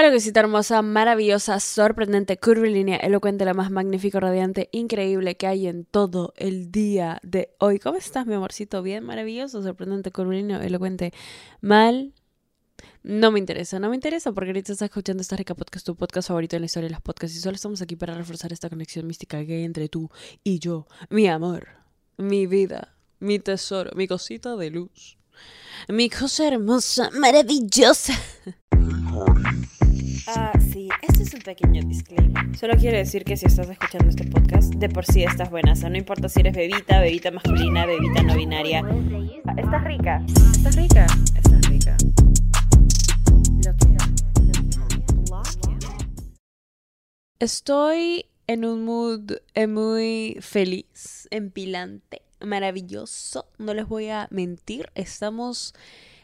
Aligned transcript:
Hola, 0.00 0.12
cosita 0.12 0.38
hermosa, 0.38 0.80
maravillosa, 0.80 1.58
sorprendente, 1.58 2.38
curvilínea, 2.38 2.98
elocuente, 2.98 3.44
la 3.44 3.52
más 3.52 3.72
magnífica, 3.72 4.20
radiante, 4.20 4.68
increíble 4.70 5.36
que 5.36 5.48
hay 5.48 5.66
en 5.66 5.84
todo 5.84 6.34
el 6.36 6.70
día 6.70 7.18
de 7.24 7.56
hoy. 7.58 7.80
¿Cómo 7.80 7.98
estás, 7.98 8.24
mi 8.24 8.34
amorcito? 8.34 8.80
Bien, 8.80 9.02
maravilloso, 9.02 9.60
sorprendente, 9.60 10.12
curvilíneo, 10.12 10.60
elocuente, 10.60 11.12
mal. 11.60 12.14
No 13.02 13.32
me 13.32 13.40
interesa, 13.40 13.80
no 13.80 13.88
me 13.88 13.96
interesa 13.96 14.30
porque 14.30 14.50
ahorita 14.50 14.70
estás 14.70 14.86
escuchando 14.86 15.20
esta 15.20 15.34
rica 15.34 15.56
podcast, 15.56 15.84
tu 15.84 15.96
podcast 15.96 16.28
favorito 16.28 16.54
en 16.54 16.62
la 16.62 16.66
historia 16.66 16.86
de 16.86 16.92
las 16.92 17.02
podcasts 17.02 17.36
y 17.36 17.40
solo 17.40 17.56
estamos 17.56 17.82
aquí 17.82 17.96
para 17.96 18.14
reforzar 18.14 18.52
esta 18.52 18.70
conexión 18.70 19.04
mística 19.04 19.44
que 19.44 19.54
hay 19.54 19.64
entre 19.64 19.88
tú 19.88 20.12
y 20.44 20.60
yo, 20.60 20.86
mi 21.10 21.26
amor, 21.26 21.70
mi 22.16 22.46
vida, 22.46 22.96
mi 23.18 23.40
tesoro, 23.40 23.90
mi 23.96 24.06
cosita 24.06 24.54
de 24.54 24.70
luz, 24.70 25.18
mi 25.88 26.08
cosa 26.08 26.46
hermosa, 26.46 27.10
maravillosa. 27.10 28.14
Ah, 30.26 30.52
sí, 30.72 30.88
este 31.02 31.22
es 31.22 31.34
un 31.34 31.40
pequeño 31.40 31.82
disclaimer. 31.82 32.56
Solo 32.56 32.74
quiero 32.76 32.96
decir 32.96 33.24
que 33.24 33.36
si 33.36 33.46
estás 33.46 33.68
escuchando 33.68 34.08
este 34.08 34.24
podcast, 34.24 34.74
de 34.74 34.88
por 34.88 35.04
sí 35.04 35.22
estás 35.22 35.50
buena. 35.50 35.72
O 35.72 35.76
sea, 35.76 35.90
no 35.90 35.96
importa 35.96 36.28
si 36.28 36.40
eres 36.40 36.54
bebita, 36.54 37.00
bebita 37.00 37.30
masculina, 37.30 37.86
bebita 37.86 38.22
no 38.22 38.34
binaria. 38.34 38.82
Estás 39.56 39.84
rica. 39.84 40.24
Estás 40.26 40.76
rica. 40.76 41.06
Estás 41.36 41.68
rica. 41.68 41.96
Lo 43.64 43.76
que 43.76 43.98
Estoy 47.38 48.26
en 48.46 48.64
un 48.64 48.84
mood 48.84 49.32
eh, 49.54 49.66
muy 49.66 50.38
feliz, 50.40 51.28
empilante, 51.30 52.22
maravilloso. 52.40 53.46
No 53.58 53.74
les 53.74 53.86
voy 53.86 54.08
a 54.08 54.26
mentir, 54.30 54.90
estamos 54.94 55.74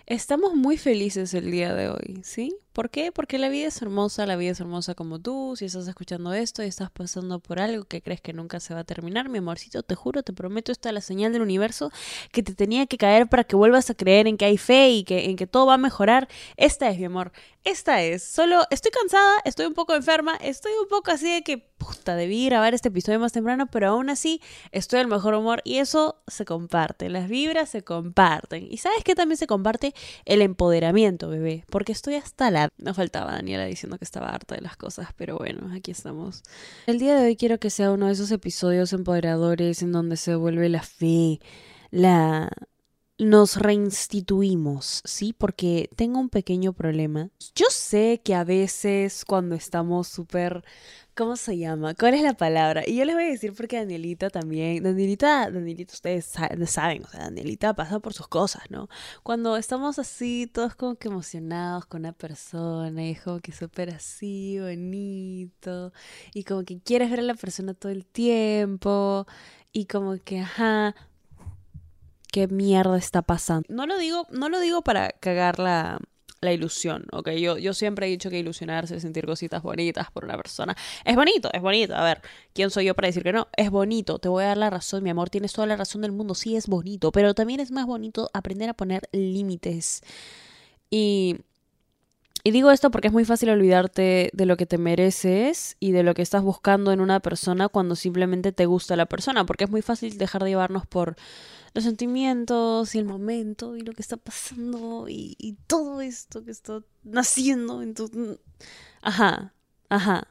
estamos 0.07 0.55
muy 0.55 0.77
felices 0.77 1.33
el 1.35 1.51
día 1.51 1.75
de 1.75 1.89
hoy, 1.89 2.21
¿sí? 2.25 2.57
¿Por 2.75 2.91
qué? 2.91 3.13
Porque 3.13 3.39
la 3.39 3.49
vida 3.51 3.69
es 3.69 3.81
hermosa, 3.83 4.27
la 4.27 4.35
vida 4.35 4.51
es 4.51 4.59
hermosa 4.59 4.97
como 4.97 5.21
tú. 5.21 5.55
Si 5.57 5.65
estás 5.65 5.87
escuchando 5.87 6.33
esto 6.33 6.61
y 6.65 6.67
estás 6.67 6.91
pasando 6.91 7.39
por 7.39 7.61
algo 7.61 7.85
que 7.85 8.03
crees 8.03 8.21
que 8.21 8.33
nunca 8.33 8.59
se 8.59 8.75
va 8.75 8.81
a 8.81 8.85
terminar, 8.85 9.29
mi 9.29 9.39
amorcito, 9.39 9.85
te 9.85 9.95
juro, 9.95 10.25
te 10.25 10.33
prometo, 10.33 10.73
esta 10.73 10.89
es 10.89 10.93
la 10.93 11.01
señal 11.01 11.33
del 11.33 11.43
universo 11.43 11.93
que 12.33 12.43
te 12.43 12.53
tenía 12.53 12.87
que 12.87 12.99
caer 12.99 13.29
para 13.29 13.45
que 13.45 13.55
vuelvas 13.55 13.91
a 13.91 13.95
creer 13.95 14.27
en 14.27 14.37
que 14.37 14.47
hay 14.47 14.59
fe 14.59 14.91
y 14.91 15.05
que 15.05 15.27
en 15.27 15.37
que 15.37 15.47
todo 15.47 15.67
va 15.67 15.75
a 15.75 15.79
mejorar. 15.79 16.27
Esta 16.57 16.91
es 16.91 16.99
mi 16.99 17.05
amor, 17.05 17.31
esta 17.63 18.03
es. 18.03 18.25
Solo 18.25 18.67
estoy 18.71 18.91
cansada, 18.91 19.37
estoy 19.45 19.67
un 19.67 19.75
poco 19.75 19.95
enferma, 19.95 20.35
estoy 20.35 20.73
un 20.83 20.89
poco 20.89 21.13
así 21.13 21.33
de 21.33 21.43
que 21.45 21.59
puta, 21.59 22.17
debí 22.17 22.47
grabar 22.47 22.75
este 22.75 22.89
episodio 22.89 23.21
más 23.21 23.33
temprano, 23.33 23.67
pero 23.67 23.89
aún 23.89 24.11
así 24.11 24.41
estoy 24.73 25.01
al 25.01 25.07
mejor 25.07 25.35
humor 25.35 25.61
y 25.65 25.79
eso 25.79 26.23
se 26.27 26.45
comparte, 26.45 27.09
las 27.09 27.29
vibras 27.29 27.69
se 27.69 27.83
comparten. 27.83 28.67
Y 28.71 28.79
sabes 28.79 29.05
que 29.05 29.15
también 29.15 29.37
se 29.37 29.47
comparte 29.47 29.95
el 30.25 30.43
empoderamiento, 30.43 31.29
bebé, 31.29 31.65
porque 31.71 31.93
estoy 31.93 32.15
hasta 32.15 32.51
la 32.51 32.64
no 32.79 32.95
faltaba 32.95 33.33
Daniela 33.33 33.65
diciendo 33.65 33.99
que 33.99 34.05
estaba 34.05 34.29
harta 34.29 34.55
de 34.55 34.61
las 34.61 34.77
cosas, 34.77 35.09
pero 35.17 35.37
bueno, 35.37 35.73
aquí 35.75 35.91
estamos. 35.91 36.43
El 36.87 36.99
día 36.99 37.17
de 37.17 37.27
hoy 37.27 37.37
quiero 37.37 37.59
que 37.59 37.71
sea 37.71 37.91
uno 37.91 38.07
de 38.07 38.13
esos 38.13 38.31
episodios 38.31 38.93
empoderadores 38.93 39.83
en 39.83 39.93
donde 39.93 40.17
se 40.17 40.35
vuelve 40.35 40.69
la 40.69 40.83
fe, 40.83 41.41
la 41.91 42.51
nos 43.19 43.57
reinstituimos, 43.57 45.03
¿sí? 45.05 45.33
Porque 45.33 45.89
tengo 45.97 46.19
un 46.19 46.29
pequeño 46.29 46.73
problema. 46.73 47.31
Yo 47.55 47.67
sé 47.71 48.21
que 48.25 48.35
a 48.35 48.45
veces 48.45 49.25
cuando 49.25 49.55
estamos 49.55 50.09
súper 50.09 50.65
¿Cómo 51.17 51.37
se 51.37 51.57
llama? 51.57 51.95
¿Cuál 51.95 52.15
es 52.15 52.23
la 52.23 52.35
palabra? 52.35 52.83
Y 52.85 52.97
yo 52.97 53.05
les 53.05 53.15
voy 53.15 53.23
a 53.25 53.29
decir 53.29 53.53
porque 53.57 53.77
Danielita 53.77 54.31
también, 54.31 54.83
Danielita, 54.83 55.49
Danielita, 55.49 55.93
ustedes 55.95 56.25
saben, 56.25 57.05
o 57.05 57.09
sea, 57.09 57.21
Danielita 57.21 57.73
pasa 57.73 58.01
por 58.01 58.15
sus 58.15 58.27
cosas, 58.27 58.65
¿no? 58.69 58.89
Cuando 59.23 59.57
estamos 59.57 60.01
así, 60.01 60.51
todos 60.53 60.75
como 60.75 60.97
que 60.97 61.07
emocionados 61.07 61.87
con 61.87 62.01
una 62.01 62.13
persona, 62.13 63.07
y 63.07 63.13
es 63.13 63.23
como 63.23 63.39
que 63.39 63.53
súper 63.53 63.91
así, 63.91 64.59
bonito, 64.59 65.93
y 66.35 66.43
como 66.43 66.65
que 66.65 66.81
quieres 66.81 67.11
ver 67.11 67.21
a 67.21 67.23
la 67.23 67.35
persona 67.35 67.75
todo 67.75 67.93
el 67.93 68.05
tiempo, 68.07 69.25
y 69.73 69.87
como 69.87 70.17
que, 70.19 70.41
ajá, 70.41 70.97
qué 72.35 72.49
mierda 72.49 72.99
está 72.99 73.23
pasando. 73.23 73.65
No 73.69 73.87
lo 73.87 73.97
digo, 73.97 74.27
no 74.33 74.49
lo 74.49 74.59
digo 74.59 74.83
para 74.83 75.11
cagar 75.11 75.61
la, 75.61 76.01
la 76.41 76.53
ilusión, 76.53 77.07
¿ok? 77.13 77.31
Yo, 77.31 77.59
yo 77.59 77.75
siempre 77.75 78.09
he 78.09 78.11
dicho 78.11 78.29
que 78.29 78.41
ilusionarse, 78.41 78.99
sentir 78.99 79.25
cositas 79.25 79.63
bonitas 79.63 80.11
por 80.11 80.25
una 80.25 80.37
persona, 80.37 80.77
es 81.05 81.15
bonito, 81.15 81.49
es 81.53 81.63
bonito. 81.63 81.95
A 81.95 82.03
ver, 82.03 82.23
¿quién 82.53 82.71
soy 82.71 82.87
yo 82.87 82.95
para 82.97 83.07
decir 83.07 83.23
que 83.23 83.33
no? 83.33 83.47
Es 83.57 83.71
bonito, 83.71 84.19
te 84.19 84.29
voy 84.29 84.43
a 84.43 84.49
dar 84.49 84.57
la 84.57 84.69
razón, 84.69 85.05
mi 85.05 85.11
amor, 85.11 85.31
tienes 85.31 85.53
toda 85.53 85.69
la 85.69 85.77
razón 85.77 86.03
del 86.03 86.11
mundo, 86.11 86.35
sí 86.35 86.57
es 86.57 86.67
bonito, 86.67 87.13
pero 87.13 87.35
también 87.35 87.61
es 87.61 87.71
más 87.71 87.87
bonito 87.87 88.29
aprender 88.33 88.69
a 88.69 88.75
poner 88.75 89.09
límites. 89.13 90.03
Y 90.91 91.37
y 92.47 92.51
digo 92.51 92.71
esto 92.71 92.91
porque 92.91 93.09
es 93.09 93.15
muy 93.15 93.25
fácil 93.25 93.49
olvidarte 93.49 94.31
de 94.35 94.47
lo 94.47 94.59
que 94.59 94.67
te 94.67 94.77
mereces 94.77 95.79
y 95.81 95.93
de 95.93 96.03
lo 96.03 96.13
que 96.13 96.21
estás 96.21 96.43
buscando 96.43 96.93
en 96.93 97.01
una 97.01 97.21
persona 97.21 97.71
cuando 97.71 97.97
simplemente 97.97 98.53
te 98.53 98.67
gusta 98.67 98.97
la 98.97 99.07
persona, 99.07 99.47
porque 99.47 99.65
es 99.65 99.71
muy 99.71 99.81
fácil 99.81 100.19
dejar 100.19 100.45
de 100.45 100.51
llevarnos 100.51 100.87
por 100.87 101.17
los 101.73 101.85
sentimientos 101.85 102.95
y 102.95 102.99
el 102.99 103.07
momento 103.07 103.79
y 103.79 103.81
lo 103.81 103.95
que 103.95 104.03
está 104.03 104.19
pasando 104.19 105.07
y, 105.09 105.57
todo 105.67 106.03
esto 106.03 106.45
que 106.45 106.51
está 106.51 106.83
naciendo 107.03 107.81
en 107.81 107.95
tu... 107.95 108.39
Ajá, 109.01 109.55
ajá. 109.89 110.29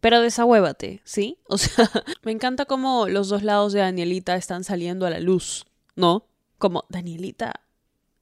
Pero 0.00 0.20
desahuévate, 0.20 1.02
¿sí? 1.02 1.40
O 1.48 1.58
sea, 1.58 1.90
me 2.22 2.30
encanta 2.30 2.66
cómo 2.66 3.08
los 3.08 3.28
dos 3.28 3.42
lados 3.42 3.72
de 3.72 3.80
Danielita 3.80 4.36
están 4.36 4.62
saliendo 4.62 5.06
a 5.06 5.10
la 5.10 5.18
luz, 5.18 5.66
¿no? 5.96 6.28
Como, 6.58 6.84
Danielita, 6.88 7.62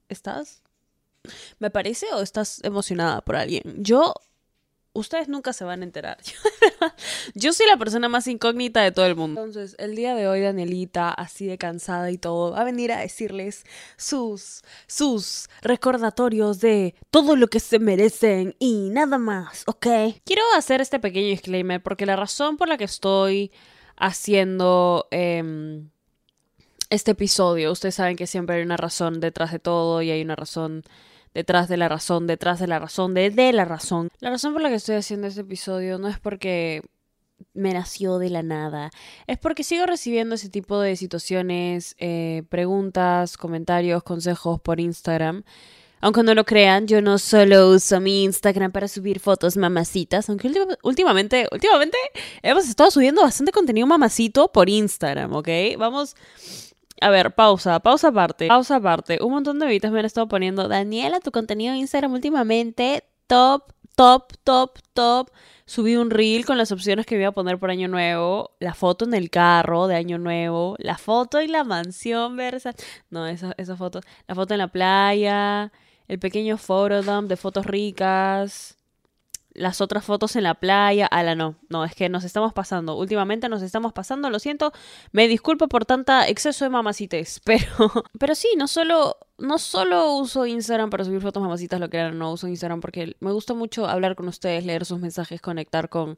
¿estás? 0.09 0.64
¿Me 1.59 1.69
parece 1.69 2.07
o 2.13 2.21
estás 2.21 2.59
emocionada 2.63 3.21
por 3.21 3.35
alguien? 3.35 3.63
Yo, 3.77 4.13
ustedes 4.93 5.27
nunca 5.27 5.53
se 5.53 5.65
van 5.65 5.81
a 5.81 5.83
enterar. 5.83 6.17
Yo 7.35 7.53
soy 7.53 7.67
la 7.67 7.77
persona 7.77 8.09
más 8.09 8.27
incógnita 8.27 8.81
de 8.81 8.91
todo 8.91 9.05
el 9.05 9.15
mundo. 9.15 9.41
Entonces, 9.41 9.75
el 9.77 9.95
día 9.95 10.15
de 10.15 10.27
hoy, 10.27 10.41
Danielita, 10.41 11.11
así 11.11 11.45
de 11.45 11.57
cansada 11.57 12.09
y 12.11 12.17
todo, 12.17 12.51
va 12.51 12.61
a 12.61 12.63
venir 12.63 12.91
a 12.91 12.99
decirles 12.99 13.65
sus, 13.97 14.63
sus 14.87 15.49
recordatorios 15.61 16.59
de 16.61 16.95
todo 17.11 17.35
lo 17.35 17.47
que 17.47 17.59
se 17.59 17.79
merecen 17.79 18.55
y 18.57 18.89
nada 18.89 19.17
más, 19.17 19.63
¿ok? 19.67 19.87
Quiero 20.23 20.43
hacer 20.57 20.81
este 20.81 20.99
pequeño 20.99 21.27
disclaimer 21.27 21.83
porque 21.83 22.05
la 22.05 22.15
razón 22.15 22.57
por 22.57 22.67
la 22.67 22.77
que 22.77 22.85
estoy 22.85 23.51
haciendo... 23.97 25.07
Em, 25.11 25.89
este 26.91 27.11
episodio, 27.11 27.71
ustedes 27.71 27.95
saben 27.95 28.15
que 28.15 28.27
siempre 28.27 28.57
hay 28.57 28.61
una 28.61 28.77
razón 28.77 29.19
detrás 29.19 29.51
de 29.51 29.59
todo 29.59 30.01
y 30.01 30.11
hay 30.11 30.21
una 30.21 30.35
razón 30.35 30.83
detrás 31.35 31.69
de 31.69 31.77
la 31.77 31.87
razón, 31.87 32.25
detrás 32.25 32.59
de 32.59 32.65
la 32.65 32.79
razón, 32.79 33.13
de, 33.13 33.29
de 33.29 33.53
la 33.53 33.65
razón. 33.65 34.09
La 34.19 34.31
razón 34.31 34.53
por 34.53 34.63
la 34.63 34.69
que 34.69 34.75
estoy 34.75 34.95
haciendo 34.95 35.27
este 35.27 35.41
episodio 35.41 35.99
no 35.99 36.07
es 36.07 36.17
porque 36.17 36.81
me 37.53 37.73
nació 37.73 38.17
de 38.17 38.29
la 38.29 38.41
nada. 38.41 38.89
Es 39.27 39.37
porque 39.37 39.63
sigo 39.63 39.85
recibiendo 39.85 40.35
ese 40.35 40.49
tipo 40.49 40.79
de 40.79 40.95
situaciones, 40.95 41.95
eh, 41.99 42.43
preguntas, 42.49 43.37
comentarios, 43.37 44.01
consejos 44.03 44.59
por 44.61 44.79
Instagram. 44.79 45.43
Aunque 46.01 46.23
no 46.23 46.35
lo 46.35 46.45
crean, 46.45 46.87
yo 46.87 47.01
no 47.01 47.17
solo 47.17 47.71
uso 47.71 47.99
mi 47.99 48.23
Instagram 48.23 48.71
para 48.71 48.87
subir 48.87 49.19
fotos 49.19 49.57
mamacitas, 49.57 50.29
aunque 50.29 50.51
últimamente, 50.83 51.47
últimamente 51.51 51.97
hemos 52.43 52.69
estado 52.69 52.91
subiendo 52.91 53.23
bastante 53.23 53.51
contenido 53.51 53.87
mamacito 53.87 54.51
por 54.51 54.69
Instagram, 54.69 55.33
¿ok? 55.33 55.49
Vamos, 55.79 56.15
a 57.01 57.09
ver, 57.09 57.35
pausa, 57.35 57.79
pausa 57.79 58.09
aparte, 58.09 58.47
pausa 58.47 58.77
aparte. 58.77 59.19
Un 59.21 59.31
montón 59.31 59.59
de 59.59 59.65
bebitas 59.65 59.91
me 59.91 59.99
han 59.99 60.05
estado 60.05 60.27
poniendo, 60.27 60.67
Daniela, 60.67 61.19
tu 61.19 61.31
contenido 61.31 61.73
en 61.73 61.79
Instagram 61.79 62.13
últimamente, 62.13 63.03
top, 63.27 63.73
top, 63.95 64.33
top, 64.43 64.79
top. 64.93 65.29
Subí 65.65 65.95
un 65.95 66.11
reel 66.11 66.45
con 66.45 66.57
las 66.57 66.71
opciones 66.71 67.05
que 67.05 67.15
iba 67.15 67.27
a 67.27 67.31
poner 67.31 67.57
por 67.57 67.71
Año 67.71 67.87
Nuevo, 67.87 68.51
la 68.59 68.75
foto 68.75 69.05
en 69.05 69.15
el 69.15 69.29
carro 69.31 69.87
de 69.87 69.95
Año 69.95 70.19
Nuevo, 70.19 70.75
la 70.77 70.97
foto 70.97 71.39
en 71.39 71.51
la 71.51 71.63
mansión 71.63 72.37
versa. 72.37 72.73
No, 73.09 73.25
esa, 73.27 73.53
esa 73.57 73.75
foto. 73.75 74.01
La 74.27 74.35
foto 74.35 74.53
en 74.53 74.59
la 74.59 74.67
playa, 74.67 75.71
el 76.07 76.19
pequeño 76.19 76.57
dump 76.57 77.27
de 77.27 77.35
fotos 77.35 77.65
ricas 77.65 78.77
las 79.55 79.81
otras 79.81 80.05
fotos 80.05 80.35
en 80.35 80.43
la 80.43 80.53
playa. 80.53 81.07
Ala, 81.07 81.33
no, 81.33 81.55
no, 81.69 81.83
es 81.85 81.95
que 81.95 82.09
nos 82.09 82.23
estamos 82.23 82.53
pasando. 82.53 82.95
Últimamente 82.95 83.49
nos 83.49 83.61
estamos 83.61 83.93
pasando, 83.93 84.29
lo 84.29 84.39
siento. 84.39 84.71
Me 85.11 85.27
disculpo 85.27 85.67
por 85.67 85.85
tanta 85.85 86.27
exceso 86.27 86.65
de 86.65 86.69
mamacites. 86.69 87.41
Pero, 87.45 87.91
pero 88.19 88.35
sí, 88.35 88.49
no 88.57 88.67
solo, 88.67 89.17
no 89.37 89.57
solo 89.57 90.15
uso 90.15 90.45
Instagram 90.45 90.89
para 90.89 91.05
subir 91.05 91.21
fotos 91.21 91.41
mamacitas, 91.41 91.79
lo 91.79 91.89
que 91.89 91.97
era, 91.97 92.11
no 92.11 92.33
uso 92.33 92.47
Instagram 92.47 92.81
porque 92.81 93.15
me 93.19 93.31
gusta 93.31 93.53
mucho 93.53 93.87
hablar 93.87 94.15
con 94.15 94.27
ustedes, 94.27 94.65
leer 94.65 94.83
sus 94.83 94.99
mensajes, 94.99 95.41
conectar 95.41 95.89
con 95.89 96.15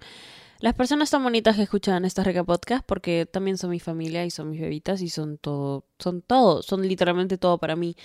las 0.60 0.74
personas 0.74 1.12
tan 1.12 1.24
bonitas 1.24 1.56
que 1.56 1.62
escuchan 1.64 2.06
esta 2.06 2.24
reca 2.24 2.44
podcast, 2.44 2.84
porque 2.86 3.28
también 3.32 3.58
son 3.58 3.70
mi 3.70 3.80
familia 3.80 4.26
y 4.26 4.32
son 4.32 4.50
mis 4.50 4.60
bebitas 4.60 5.02
y 5.02 5.10
son 5.10 5.38
todo, 5.38 5.86
son 6.00 6.22
todo, 6.22 6.64
son 6.64 6.88
literalmente 6.88 7.38
todo 7.38 7.60
para 7.60 7.76
mí. 7.76 7.96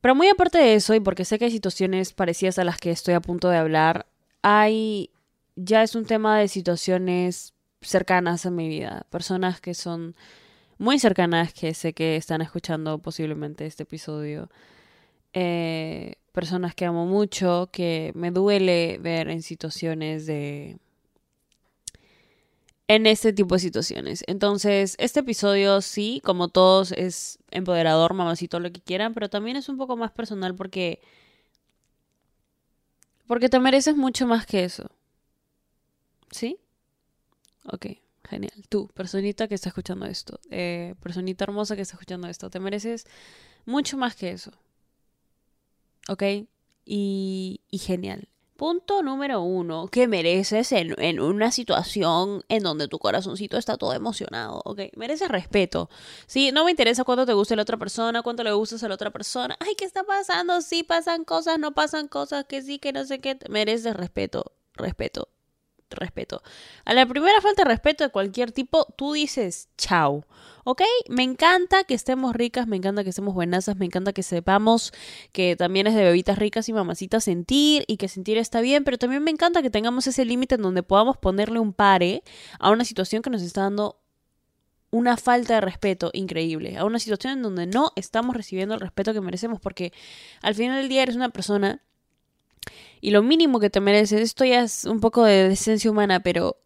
Pero 0.00 0.14
muy 0.14 0.28
aparte 0.28 0.58
de 0.58 0.74
eso, 0.74 0.94
y 0.94 1.00
porque 1.00 1.24
sé 1.24 1.38
que 1.38 1.46
hay 1.46 1.50
situaciones 1.50 2.12
parecidas 2.12 2.58
a 2.58 2.64
las 2.64 2.78
que 2.78 2.90
estoy 2.90 3.14
a 3.14 3.20
punto 3.20 3.48
de 3.48 3.58
hablar, 3.58 4.06
hay. 4.42 5.10
ya 5.56 5.82
es 5.82 5.94
un 5.94 6.06
tema 6.06 6.38
de 6.38 6.48
situaciones 6.48 7.54
cercanas 7.82 8.46
a 8.46 8.50
mi 8.50 8.68
vida. 8.68 9.06
Personas 9.10 9.60
que 9.60 9.74
son 9.74 10.14
muy 10.78 10.98
cercanas, 10.98 11.52
que 11.52 11.74
sé 11.74 11.92
que 11.92 12.16
están 12.16 12.40
escuchando 12.42 12.98
posiblemente 12.98 13.66
este 13.66 13.82
episodio. 13.82 14.50
Eh, 15.32 16.14
personas 16.32 16.74
que 16.74 16.86
amo 16.86 17.06
mucho, 17.06 17.68
que 17.72 18.12
me 18.14 18.30
duele 18.30 18.98
ver 19.00 19.28
en 19.28 19.42
situaciones 19.42 20.26
de... 20.26 20.78
en 22.90 23.06
este 23.06 23.32
tipo 23.32 23.54
de 23.54 23.60
situaciones. 23.60 24.24
Entonces, 24.26 24.96
este 24.98 25.20
episodio 25.20 25.80
sí, 25.80 26.20
como 26.24 26.48
todos, 26.48 26.90
es 26.90 27.38
empoderador, 27.52 28.14
mamacito, 28.14 28.58
lo 28.58 28.72
que 28.72 28.80
quieran, 28.80 29.14
pero 29.14 29.30
también 29.30 29.56
es 29.56 29.68
un 29.68 29.76
poco 29.76 29.96
más 29.96 30.10
personal 30.10 30.56
porque... 30.56 31.00
Porque 33.28 33.48
te 33.48 33.60
mereces 33.60 33.94
mucho 33.94 34.26
más 34.26 34.44
que 34.44 34.64
eso. 34.64 34.90
¿Sí? 36.32 36.58
Ok, 37.62 37.86
genial. 38.28 38.64
Tú, 38.68 38.88
personita 38.88 39.46
que 39.46 39.54
está 39.54 39.68
escuchando 39.68 40.06
esto, 40.06 40.40
eh, 40.50 40.96
personita 41.00 41.44
hermosa 41.44 41.76
que 41.76 41.82
está 41.82 41.94
escuchando 41.94 42.26
esto, 42.26 42.50
te 42.50 42.58
mereces 42.58 43.06
mucho 43.66 43.98
más 43.98 44.16
que 44.16 44.30
eso. 44.32 44.50
¿Ok? 46.08 46.24
Y, 46.84 47.60
y 47.70 47.78
genial. 47.78 48.26
Punto 48.60 49.02
número 49.02 49.40
uno, 49.40 49.88
que 49.88 50.06
mereces 50.06 50.70
en, 50.72 50.94
en, 51.00 51.18
una 51.18 51.50
situación 51.50 52.44
en 52.50 52.62
donde 52.62 52.88
tu 52.88 52.98
corazoncito 52.98 53.56
está 53.56 53.78
todo 53.78 53.94
emocionado, 53.94 54.60
¿ok? 54.66 54.82
Mereces 54.96 55.30
respeto. 55.30 55.88
Sí, 56.26 56.52
no 56.52 56.66
me 56.66 56.70
interesa 56.70 57.04
cuánto 57.04 57.24
te 57.24 57.32
guste 57.32 57.56
la 57.56 57.62
otra 57.62 57.78
persona, 57.78 58.20
cuánto 58.20 58.44
le 58.44 58.52
gustas 58.52 58.84
a 58.84 58.88
la 58.88 58.96
otra 58.96 59.08
persona. 59.12 59.56
Ay, 59.60 59.76
¿qué 59.78 59.86
está 59.86 60.04
pasando? 60.04 60.60
Sí 60.60 60.82
pasan 60.82 61.24
cosas, 61.24 61.58
no 61.58 61.72
pasan 61.72 62.06
cosas, 62.06 62.44
que 62.44 62.60
sí, 62.60 62.78
que 62.78 62.92
no 62.92 63.06
sé 63.06 63.22
qué. 63.22 63.38
Mereces 63.48 63.96
respeto, 63.96 64.52
respeto, 64.74 65.30
respeto. 65.96 66.42
A 66.84 66.94
la 66.94 67.06
primera 67.06 67.40
falta 67.40 67.64
de 67.64 67.68
respeto 67.68 68.04
de 68.04 68.10
cualquier 68.10 68.52
tipo, 68.52 68.86
tú 68.96 69.12
dices 69.12 69.68
chao. 69.76 70.24
¿Ok? 70.64 70.82
Me 71.08 71.22
encanta 71.22 71.84
que 71.84 71.94
estemos 71.94 72.34
ricas, 72.34 72.66
me 72.66 72.76
encanta 72.76 73.02
que 73.02 73.10
estemos 73.10 73.34
buenasas, 73.34 73.76
me 73.76 73.86
encanta 73.86 74.12
que 74.12 74.22
sepamos 74.22 74.92
que 75.32 75.56
también 75.56 75.86
es 75.86 75.94
de 75.94 76.02
bebitas 76.02 76.38
ricas 76.38 76.68
y 76.68 76.72
mamacitas 76.72 77.24
sentir 77.24 77.84
y 77.86 77.96
que 77.96 78.08
sentir 78.08 78.36
está 78.36 78.60
bien, 78.60 78.84
pero 78.84 78.98
también 78.98 79.24
me 79.24 79.30
encanta 79.30 79.62
que 79.62 79.70
tengamos 79.70 80.06
ese 80.06 80.24
límite 80.24 80.56
en 80.56 80.62
donde 80.62 80.82
podamos 80.82 81.16
ponerle 81.16 81.60
un 81.60 81.72
pare 81.72 82.22
a 82.58 82.70
una 82.70 82.84
situación 82.84 83.22
que 83.22 83.30
nos 83.30 83.42
está 83.42 83.62
dando 83.62 84.00
una 84.90 85.16
falta 85.16 85.54
de 85.54 85.60
respeto 85.60 86.10
increíble, 86.12 86.76
a 86.76 86.84
una 86.84 86.98
situación 86.98 87.34
en 87.34 87.42
donde 87.42 87.66
no 87.66 87.92
estamos 87.96 88.36
recibiendo 88.36 88.74
el 88.74 88.80
respeto 88.80 89.12
que 89.12 89.20
merecemos, 89.20 89.60
porque 89.60 89.92
al 90.42 90.54
final 90.54 90.78
del 90.80 90.88
día 90.88 91.02
eres 91.02 91.16
una 91.16 91.30
persona 91.30 91.80
y 93.00 93.10
lo 93.10 93.22
mínimo 93.22 93.60
que 93.60 93.70
te 93.70 93.80
mereces, 93.80 94.20
esto 94.20 94.44
ya 94.44 94.62
es 94.62 94.84
un 94.84 95.00
poco 95.00 95.24
de 95.24 95.48
decencia 95.48 95.90
humana, 95.90 96.20
pero... 96.20 96.56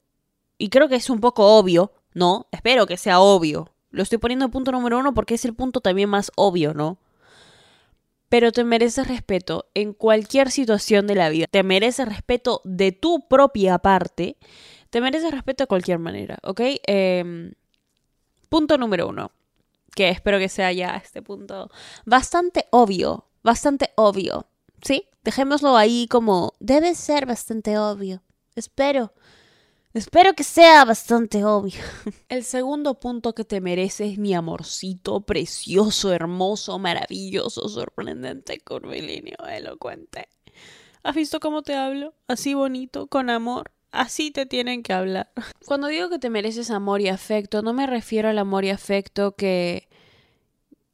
Y 0.59 0.69
creo 0.69 0.89
que 0.89 0.97
es 0.97 1.11
un 1.11 1.21
poco 1.21 1.57
obvio, 1.59 1.93
¿no? 2.13 2.47
Espero 2.53 2.87
que 2.87 2.97
sea 2.97 3.21
obvio. 3.21 3.71
Lo 3.91 4.03
estoy 4.03 4.19
poniendo 4.19 4.45
en 4.45 4.51
punto 4.51 4.73
número 4.73 4.99
uno 4.99 5.15
porque 5.15 5.35
es 5.35 5.45
el 5.45 5.55
punto 5.55 5.81
también 5.81 6.09
más 6.09 6.33
obvio, 6.37 6.75
¿no? 6.75 6.99
Pero 8.29 8.51
te 8.51 8.65
mereces 8.65 9.07
respeto 9.07 9.67
en 9.75 9.93
cualquier 9.93 10.51
situación 10.51 11.07
de 11.07 11.15
la 11.15 11.29
vida. 11.29 11.47
Te 11.51 11.63
mereces 11.63 12.09
respeto 12.09 12.61
de 12.65 12.93
tu 12.93 13.29
propia 13.29 13.79
parte. 13.79 14.37
Te 14.91 15.01
mereces 15.01 15.31
respeto 15.31 15.65
de 15.65 15.69
cualquier 15.69 15.99
manera, 15.99 16.39
¿ok? 16.43 16.61
Eh, 16.87 17.53
punto 18.49 18.79
número 18.79 19.09
uno. 19.09 19.31
Que 19.95 20.09
espero 20.09 20.39
que 20.39 20.49
sea 20.49 20.73
ya 20.73 20.97
este 20.97 21.23
punto 21.23 21.71
bastante 22.05 22.67
obvio. 22.71 23.27
Bastante 23.43 23.91
obvio. 23.97 24.47
¿Sí? 24.85 25.09
Dejémoslo 25.23 25.77
ahí 25.77 26.07
como 26.09 26.53
debe 26.61 26.95
ser 26.95 27.25
bastante 27.25 27.79
obvio. 27.79 28.23
Espero. 28.55 29.15
Espero 29.95 30.35
que 30.35 30.45
sea 30.45 30.85
bastante 30.85 31.45
obvio. 31.45 31.81
El 32.29 32.45
segundo 32.45 33.01
punto 33.01 33.35
que 33.35 33.45
te 33.45 33.61
mereces, 33.61 34.19
mi 34.19 34.35
amorcito 34.35 35.23
precioso, 35.23 36.13
hermoso, 36.13 36.79
maravilloso, 36.79 37.69
sorprendente, 37.69 38.61
curvilíneo, 38.61 39.39
elocuente. 39.49 40.29
¿Has 41.03 41.15
visto 41.15 41.41
cómo 41.41 41.63
te 41.63 41.75
hablo? 41.75 42.15
Así 42.29 42.55
bonito, 42.55 43.07
con 43.07 43.31
amor. 43.31 43.71
Así 43.91 44.33
te 44.33 44.45
tienen 44.45 44.83
que 44.83 44.93
hablar. 44.93 45.31
Cuando 45.65 45.87
digo 45.87 46.11
que 46.11 46.19
te 46.19 46.29
mereces 46.29 46.71
amor 46.71 47.01
y 47.01 47.09
afecto, 47.09 47.63
no 47.63 47.73
me 47.73 47.87
refiero 47.87 48.29
al 48.29 48.39
amor 48.39 48.65
y 48.65 48.71
afecto 48.71 49.37
que 49.37 49.89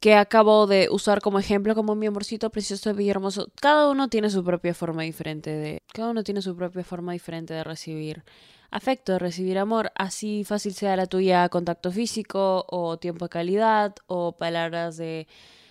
que 0.01 0.15
acabo 0.15 0.65
de 0.65 0.89
usar 0.89 1.21
como 1.21 1.37
ejemplo, 1.39 1.75
como 1.75 1.95
mi 1.95 2.07
amorcito 2.07 2.49
precioso 2.49 2.99
y 2.99 3.09
hermoso. 3.09 3.51
Cada 3.61 3.87
uno 3.89 4.09
tiene 4.09 4.31
su 4.31 4.43
propia 4.43 4.73
forma 4.73 5.03
diferente 5.03 5.51
de. 5.51 5.83
Cada 5.93 6.09
uno 6.09 6.23
tiene 6.23 6.41
su 6.41 6.55
propia 6.55 6.83
forma 6.83 7.13
diferente 7.13 7.53
de 7.53 7.63
recibir 7.63 8.23
afecto, 8.71 9.13
de 9.13 9.19
recibir 9.19 9.59
amor. 9.59 9.91
Así 9.95 10.43
fácil 10.43 10.73
sea 10.73 10.95
la 10.95 11.05
tuya 11.05 11.47
contacto 11.49 11.91
físico, 11.91 12.65
o 12.67 12.97
tiempo 12.97 13.25
de 13.25 13.29
calidad, 13.29 13.95
o 14.07 14.31
palabras 14.33 14.97
de 14.97 15.27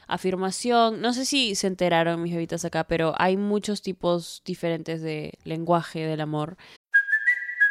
afirmación. 0.07 1.01
No 1.01 1.13
sé 1.13 1.25
si 1.25 1.57
se 1.57 1.67
enteraron 1.67 2.23
mis 2.23 2.33
bebitas 2.33 2.65
acá, 2.65 2.85
pero 2.85 3.15
hay 3.19 3.37
muchos 3.37 3.83
tipos 3.83 4.43
diferentes 4.45 5.03
de 5.03 5.39
lenguaje 5.43 6.07
del 6.07 6.21
amor. 6.21 6.57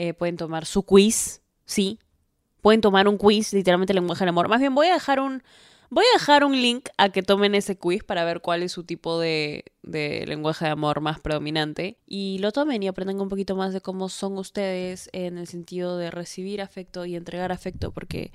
Eh, 0.00 0.14
pueden 0.14 0.36
tomar 0.36 0.64
su 0.64 0.84
quiz, 0.84 1.42
sí. 1.64 1.98
Pueden 2.60 2.80
tomar 2.80 3.08
un 3.08 3.18
quiz, 3.18 3.52
literalmente 3.52 3.92
lenguaje 3.92 4.20
del 4.20 4.28
amor. 4.28 4.48
Más 4.48 4.60
bien 4.60 4.72
voy 4.72 4.86
a 4.86 4.92
dejar 4.92 5.18
un, 5.18 5.42
voy 5.90 6.04
a 6.04 6.18
dejar 6.18 6.44
un 6.44 6.52
link 6.52 6.88
a 6.98 7.08
que 7.08 7.24
tomen 7.24 7.56
ese 7.56 7.76
quiz 7.76 8.04
para 8.04 8.22
ver 8.22 8.40
cuál 8.40 8.62
es 8.62 8.70
su 8.70 8.84
tipo 8.84 9.18
de, 9.18 9.64
de 9.82 10.24
lenguaje 10.28 10.66
de 10.66 10.70
amor 10.70 11.00
más 11.00 11.18
predominante. 11.18 11.98
Y 12.06 12.38
lo 12.38 12.52
tomen 12.52 12.80
y 12.80 12.86
aprendan 12.86 13.20
un 13.20 13.28
poquito 13.28 13.56
más 13.56 13.72
de 13.72 13.80
cómo 13.80 14.08
son 14.08 14.38
ustedes 14.38 15.10
en 15.12 15.36
el 15.36 15.48
sentido 15.48 15.98
de 15.98 16.12
recibir 16.12 16.62
afecto 16.62 17.04
y 17.04 17.16
entregar 17.16 17.50
afecto, 17.50 17.90
porque 17.90 18.30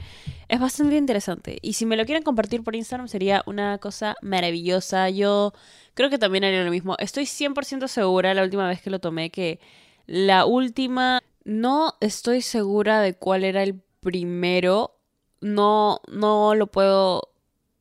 es 0.49 0.59
bastante 0.59 0.97
interesante. 0.97 1.59
Y 1.61 1.73
si 1.73 1.85
me 1.85 1.95
lo 1.95 2.03
quieren 2.03 2.23
compartir 2.23 2.61
por 2.61 2.75
Instagram 2.75 3.07
sería 3.07 3.41
una 3.45 3.77
cosa 3.77 4.17
maravillosa. 4.21 5.09
Yo 5.09 5.53
creo 5.93 6.09
que 6.09 6.17
también 6.17 6.43
haría 6.43 6.65
lo 6.65 6.71
mismo. 6.71 6.97
Estoy 6.99 7.23
100% 7.23 7.87
segura 7.87 8.33
la 8.33 8.43
última 8.43 8.67
vez 8.67 8.81
que 8.81 8.89
lo 8.89 8.99
tomé 8.99 9.29
que 9.29 9.61
la 10.05 10.45
última 10.45 11.21
no 11.45 11.95
estoy 11.99 12.41
segura 12.41 13.01
de 13.01 13.15
cuál 13.15 13.43
era 13.43 13.63
el 13.63 13.81
primero. 13.99 14.99
No, 15.41 16.01
no 16.07 16.55
lo 16.55 16.67
puedo 16.67 17.33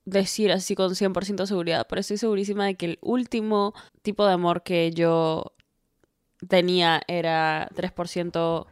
decir 0.04 0.50
así 0.50 0.75
con 0.75 0.95
100% 0.95 1.47
seguridad, 1.47 1.87
pero 1.88 2.00
estoy 2.00 2.19
segurísima 2.19 2.66
de 2.66 2.75
que 2.75 2.87
el 2.87 2.99
último 3.02 3.73
tipo 4.02 4.26
de 4.26 4.33
amor 4.33 4.62
que 4.62 4.90
yo 4.92 5.52
tenía 6.49 7.02
era 7.07 7.69
3% 7.75 8.66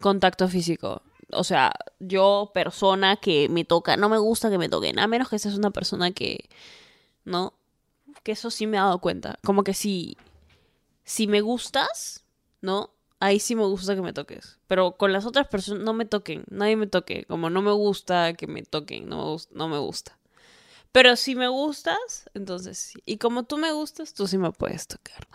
contacto 0.00 0.48
físico. 0.48 1.02
O 1.32 1.44
sea, 1.44 1.72
yo 1.98 2.50
persona 2.54 3.16
que 3.16 3.48
me 3.48 3.64
toca, 3.64 3.96
no 3.96 4.08
me 4.08 4.18
gusta 4.18 4.50
que 4.50 4.58
me 4.58 4.68
toquen, 4.68 4.98
a 4.98 5.06
menos 5.06 5.28
que 5.28 5.38
seas 5.38 5.56
una 5.56 5.70
persona 5.70 6.10
que, 6.10 6.48
¿no? 7.24 7.54
Que 8.22 8.32
eso 8.32 8.50
sí 8.50 8.66
me 8.66 8.76
he 8.76 8.80
dado 8.80 8.98
cuenta. 9.00 9.38
Como 9.44 9.64
que 9.64 9.74
si, 9.74 10.16
si 11.04 11.26
me 11.26 11.40
gustas, 11.40 12.24
¿no? 12.62 12.90
Ahí 13.20 13.40
sí 13.40 13.54
me 13.54 13.64
gusta 13.64 13.94
que 13.94 14.02
me 14.02 14.12
toques. 14.12 14.58
Pero 14.66 14.96
con 14.96 15.12
las 15.12 15.26
otras 15.26 15.48
personas 15.48 15.82
no 15.84 15.92
me 15.92 16.04
toquen, 16.04 16.44
nadie 16.50 16.76
me 16.76 16.86
toque. 16.86 17.24
Como 17.24 17.50
no 17.50 17.62
me 17.62 17.72
gusta 17.72 18.34
que 18.34 18.46
me 18.46 18.62
toquen, 18.62 19.08
no 19.08 19.16
me, 19.16 19.24
gusta, 19.24 19.54
no 19.54 19.68
me 19.68 19.78
gusta. 19.78 20.18
Pero 20.92 21.16
si 21.16 21.34
me 21.34 21.48
gustas, 21.48 22.30
entonces. 22.34 22.92
Y 23.04 23.18
como 23.18 23.44
tú 23.44 23.58
me 23.58 23.72
gustas, 23.72 24.14
tú 24.14 24.26
sí 24.26 24.38
me 24.38 24.52
puedes 24.52 24.86
tocar. 24.86 25.26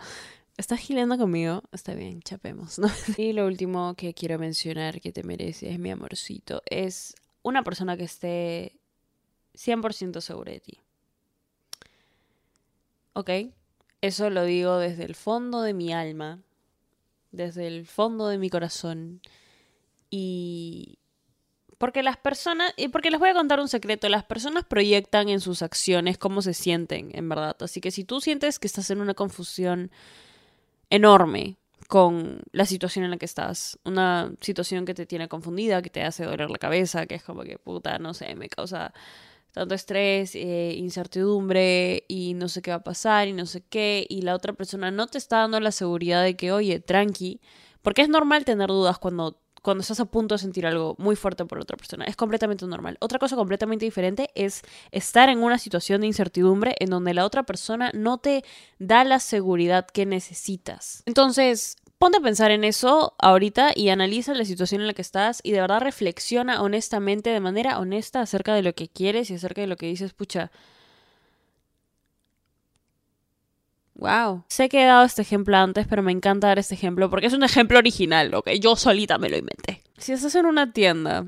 ¿Estás 0.56 0.78
gileando 0.80 1.18
conmigo? 1.18 1.62
Está 1.72 1.94
bien, 1.94 2.22
chapemos. 2.22 2.78
Y 3.16 3.32
lo 3.32 3.46
último 3.46 3.94
que 3.96 4.14
quiero 4.14 4.38
mencionar 4.38 5.00
que 5.00 5.12
te 5.12 5.22
merece 5.22 5.72
es 5.72 5.78
mi 5.78 5.90
amorcito. 5.90 6.62
Es 6.66 7.14
una 7.42 7.64
persona 7.64 7.96
que 7.96 8.04
esté 8.04 8.78
100% 9.54 10.20
segura 10.20 10.52
de 10.52 10.60
ti. 10.60 10.78
¿Ok? 13.14 13.30
Eso 14.00 14.30
lo 14.30 14.44
digo 14.44 14.78
desde 14.78 15.04
el 15.04 15.14
fondo 15.14 15.62
de 15.62 15.72
mi 15.72 15.92
alma 15.92 16.40
desde 17.34 17.66
el 17.66 17.86
fondo 17.86 18.28
de 18.28 18.38
mi 18.38 18.50
corazón. 18.50 19.20
Y 20.10 20.98
porque 21.78 22.02
las 22.02 22.16
personas, 22.16 22.72
y 22.76 22.88
porque 22.88 23.10
les 23.10 23.20
voy 23.20 23.30
a 23.30 23.34
contar 23.34 23.60
un 23.60 23.68
secreto, 23.68 24.08
las 24.08 24.24
personas 24.24 24.64
proyectan 24.64 25.28
en 25.28 25.40
sus 25.40 25.62
acciones 25.62 26.18
cómo 26.18 26.40
se 26.42 26.54
sienten, 26.54 27.10
en 27.12 27.28
verdad. 27.28 27.56
Así 27.60 27.80
que 27.80 27.90
si 27.90 28.04
tú 28.04 28.20
sientes 28.20 28.58
que 28.58 28.66
estás 28.66 28.90
en 28.90 29.00
una 29.00 29.14
confusión 29.14 29.90
enorme 30.90 31.56
con 31.88 32.42
la 32.52 32.64
situación 32.64 33.04
en 33.04 33.10
la 33.10 33.16
que 33.16 33.26
estás, 33.26 33.78
una 33.84 34.32
situación 34.40 34.84
que 34.86 34.94
te 34.94 35.06
tiene 35.06 35.28
confundida, 35.28 35.82
que 35.82 35.90
te 35.90 36.02
hace 36.02 36.24
doler 36.24 36.50
la 36.50 36.58
cabeza, 36.58 37.06
que 37.06 37.16
es 37.16 37.22
como 37.22 37.42
que 37.42 37.58
puta, 37.58 37.98
no 37.98 38.14
sé, 38.14 38.34
me 38.34 38.48
causa 38.48 38.94
tanto 39.54 39.76
estrés, 39.76 40.34
eh, 40.34 40.74
incertidumbre 40.76 42.04
y 42.08 42.34
no 42.34 42.48
sé 42.48 42.60
qué 42.60 42.72
va 42.72 42.78
a 42.78 42.82
pasar 42.82 43.28
y 43.28 43.32
no 43.32 43.46
sé 43.46 43.62
qué, 43.62 44.04
y 44.08 44.22
la 44.22 44.34
otra 44.34 44.52
persona 44.52 44.90
no 44.90 45.06
te 45.06 45.16
está 45.16 45.38
dando 45.38 45.60
la 45.60 45.70
seguridad 45.70 46.24
de 46.24 46.36
que, 46.36 46.50
oye, 46.50 46.80
tranqui, 46.80 47.40
porque 47.80 48.02
es 48.02 48.08
normal 48.08 48.44
tener 48.44 48.68
dudas 48.68 48.98
cuando, 48.98 49.38
cuando 49.62 49.82
estás 49.82 50.00
a 50.00 50.06
punto 50.06 50.34
de 50.34 50.40
sentir 50.40 50.66
algo 50.66 50.96
muy 50.98 51.14
fuerte 51.14 51.44
por 51.44 51.60
otra 51.60 51.76
persona, 51.76 52.04
es 52.04 52.16
completamente 52.16 52.66
normal. 52.66 52.98
Otra 53.00 53.20
cosa 53.20 53.36
completamente 53.36 53.84
diferente 53.84 54.28
es 54.34 54.62
estar 54.90 55.28
en 55.28 55.38
una 55.38 55.58
situación 55.58 56.00
de 56.00 56.08
incertidumbre 56.08 56.74
en 56.80 56.90
donde 56.90 57.14
la 57.14 57.24
otra 57.24 57.44
persona 57.44 57.92
no 57.94 58.18
te 58.18 58.42
da 58.80 59.04
la 59.04 59.20
seguridad 59.20 59.86
que 59.86 60.04
necesitas. 60.04 61.04
Entonces, 61.06 61.76
ponte 62.04 62.18
a 62.18 62.20
pensar 62.20 62.50
en 62.50 62.64
eso 62.64 63.14
ahorita 63.18 63.72
y 63.74 63.88
analiza 63.88 64.34
la 64.34 64.44
situación 64.44 64.82
en 64.82 64.88
la 64.88 64.92
que 64.92 65.00
estás 65.00 65.40
y 65.42 65.52
de 65.52 65.62
verdad 65.62 65.80
reflexiona 65.80 66.60
honestamente, 66.60 67.30
de 67.30 67.40
manera 67.40 67.78
honesta, 67.78 68.20
acerca 68.20 68.54
de 68.54 68.60
lo 68.60 68.74
que 68.74 68.88
quieres 68.88 69.30
y 69.30 69.34
acerca 69.36 69.62
de 69.62 69.68
lo 69.68 69.78
que 69.78 69.86
dices, 69.86 70.12
pucha. 70.12 70.50
Wow. 73.94 74.44
Sé 74.48 74.68
que 74.68 74.82
he 74.82 74.84
dado 74.84 75.06
este 75.06 75.22
ejemplo 75.22 75.56
antes, 75.56 75.86
pero 75.88 76.02
me 76.02 76.12
encanta 76.12 76.48
dar 76.48 76.58
este 76.58 76.74
ejemplo 76.74 77.08
porque 77.08 77.28
es 77.28 77.32
un 77.32 77.42
ejemplo 77.42 77.78
original, 77.78 78.34
ok. 78.34 78.50
Yo 78.60 78.76
solita 78.76 79.16
me 79.16 79.30
lo 79.30 79.38
inventé. 79.38 79.80
Si 79.96 80.12
estás 80.12 80.34
en 80.34 80.44
una 80.44 80.74
tienda 80.74 81.24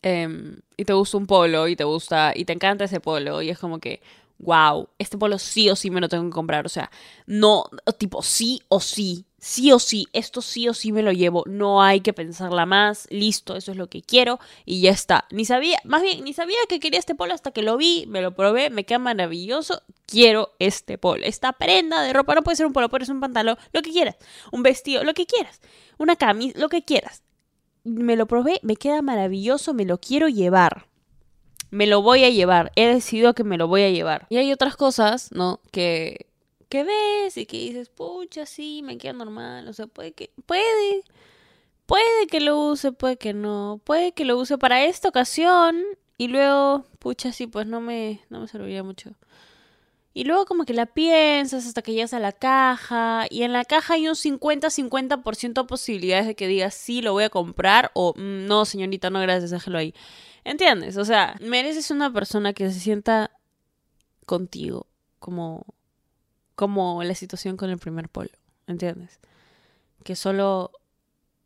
em, 0.00 0.60
y 0.78 0.86
te 0.86 0.94
gusta 0.94 1.18
un 1.18 1.26
polo 1.26 1.68
y 1.68 1.76
te 1.76 1.84
gusta 1.84 2.32
y 2.34 2.46
te 2.46 2.54
encanta 2.54 2.84
ese 2.84 3.00
polo 3.00 3.42
y 3.42 3.50
es 3.50 3.58
como 3.58 3.80
que, 3.80 4.00
wow, 4.38 4.88
este 4.98 5.18
polo 5.18 5.38
sí 5.38 5.68
o 5.68 5.76
sí 5.76 5.90
me 5.90 6.00
lo 6.00 6.08
tengo 6.08 6.24
que 6.24 6.30
comprar. 6.30 6.64
O 6.64 6.70
sea, 6.70 6.90
no, 7.26 7.66
tipo 7.98 8.22
sí 8.22 8.62
o 8.68 8.80
sí 8.80 9.26
sí 9.42 9.72
o 9.72 9.80
sí, 9.80 10.06
esto 10.12 10.40
sí 10.40 10.68
o 10.68 10.72
sí 10.72 10.92
me 10.92 11.02
lo 11.02 11.10
llevo, 11.10 11.42
no 11.48 11.82
hay 11.82 12.00
que 12.00 12.12
pensarla 12.12 12.64
más, 12.64 13.08
listo, 13.10 13.56
eso 13.56 13.72
es 13.72 13.76
lo 13.76 13.88
que 13.88 14.00
quiero 14.00 14.38
y 14.64 14.82
ya 14.82 14.92
está. 14.92 15.26
Ni 15.32 15.44
sabía, 15.44 15.80
más 15.84 16.00
bien, 16.00 16.22
ni 16.22 16.32
sabía 16.32 16.58
que 16.68 16.78
quería 16.78 17.00
este 17.00 17.16
polo 17.16 17.34
hasta 17.34 17.50
que 17.50 17.62
lo 17.62 17.76
vi, 17.76 18.04
me 18.06 18.22
lo 18.22 18.36
probé, 18.36 18.70
me 18.70 18.84
queda 18.84 19.00
maravilloso, 19.00 19.82
quiero 20.06 20.52
este 20.60 20.96
polo. 20.96 21.24
Esta 21.26 21.52
prenda 21.52 22.02
de 22.02 22.12
ropa 22.12 22.36
no 22.36 22.42
puede 22.42 22.56
ser 22.56 22.66
un 22.66 22.72
polo, 22.72 22.88
puede 22.88 23.04
ser 23.04 23.16
un 23.16 23.20
pantalón, 23.20 23.58
lo 23.72 23.82
que 23.82 23.90
quieras, 23.90 24.16
un 24.52 24.62
vestido, 24.62 25.02
lo 25.02 25.12
que 25.12 25.26
quieras, 25.26 25.60
una 25.98 26.14
camisa, 26.14 26.56
lo 26.60 26.68
que 26.68 26.84
quieras. 26.84 27.24
Me 27.82 28.14
lo 28.14 28.26
probé, 28.26 28.60
me 28.62 28.76
queda 28.76 29.02
maravilloso, 29.02 29.74
me 29.74 29.84
lo 29.84 29.98
quiero 29.98 30.28
llevar. 30.28 30.86
Me 31.70 31.88
lo 31.88 32.00
voy 32.00 32.22
a 32.22 32.30
llevar, 32.30 32.70
he 32.76 32.86
decidido 32.86 33.34
que 33.34 33.42
me 33.42 33.58
lo 33.58 33.66
voy 33.66 33.82
a 33.82 33.90
llevar. 33.90 34.26
Y 34.28 34.36
hay 34.36 34.52
otras 34.52 34.76
cosas, 34.76 35.32
¿no? 35.32 35.60
Que 35.72 36.31
que 36.72 36.84
ves 36.84 37.36
y 37.36 37.44
que 37.44 37.58
dices, 37.58 37.90
pucha, 37.90 38.46
sí, 38.46 38.80
me 38.82 38.96
queda 38.96 39.12
normal. 39.12 39.68
O 39.68 39.74
sea, 39.74 39.86
puede 39.88 40.12
que, 40.12 40.30
puede, 40.46 41.04
puede 41.84 42.26
que 42.30 42.40
lo 42.40 42.58
use, 42.58 42.92
puede 42.92 43.18
que 43.18 43.34
no. 43.34 43.82
Puede 43.84 44.12
que 44.12 44.24
lo 44.24 44.38
use 44.38 44.56
para 44.56 44.82
esta 44.82 45.10
ocasión 45.10 45.82
y 46.16 46.28
luego, 46.28 46.86
pucha, 46.98 47.30
sí, 47.30 47.46
pues 47.46 47.66
no 47.66 47.82
me, 47.82 48.22
no 48.30 48.40
me 48.40 48.48
serviría 48.48 48.82
mucho. 48.82 49.10
Y 50.14 50.24
luego 50.24 50.46
como 50.46 50.64
que 50.64 50.72
la 50.72 50.86
piensas 50.86 51.66
hasta 51.66 51.82
que 51.82 51.92
llegas 51.92 52.14
a 52.14 52.20
la 52.20 52.32
caja 52.32 53.26
y 53.28 53.42
en 53.42 53.52
la 53.52 53.66
caja 53.66 53.94
hay 53.94 54.08
un 54.08 54.14
50-50% 54.14 55.66
posibilidades 55.66 56.26
de 56.26 56.34
que 56.34 56.48
digas 56.48 56.72
sí, 56.72 57.02
lo 57.02 57.12
voy 57.12 57.24
a 57.24 57.30
comprar 57.30 57.90
o 57.92 58.14
mm, 58.16 58.46
no, 58.46 58.64
señorita, 58.64 59.10
no, 59.10 59.20
gracias, 59.20 59.50
déjalo 59.50 59.76
ahí. 59.76 59.94
¿Entiendes? 60.44 60.96
O 60.96 61.04
sea, 61.04 61.36
mereces 61.42 61.90
una 61.90 62.10
persona 62.10 62.54
que 62.54 62.70
se 62.70 62.80
sienta 62.80 63.30
contigo 64.24 64.86
como 65.18 65.66
como 66.54 67.02
la 67.02 67.14
situación 67.14 67.56
con 67.56 67.70
el 67.70 67.78
primer 67.78 68.08
polo, 68.08 68.30
¿entiendes? 68.66 69.18
Que 70.04 70.16
solo 70.16 70.72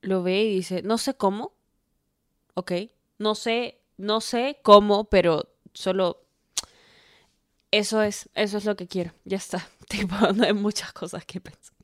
lo 0.01 0.23
ve 0.23 0.45
y 0.45 0.55
dice, 0.57 0.83
no 0.83 0.99
sé 0.99 1.15
cómo, 1.15 1.53
ok, 2.55 2.73
no 3.19 3.35
sé, 3.35 3.81
no 3.97 4.21
sé 4.21 4.59
cómo, 4.63 5.05
pero 5.05 5.49
solo 5.75 6.23
eso 7.71 8.03
es, 8.03 8.29
eso 8.35 8.59
es 8.59 8.65
lo 8.65 8.77
que 8.77 8.87
quiero, 8.87 9.13
ya 9.25 9.37
está, 9.37 9.69
tipo, 9.89 10.15
no 10.35 10.45
hay 10.45 10.55
muchas 10.55 10.93
cosas 10.93 11.25
que 11.25 11.41
pensar. 11.41 11.77